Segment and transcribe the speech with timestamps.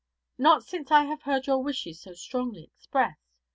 [0.39, 3.21] 'Not since I have heard your wishes so strongly expressed.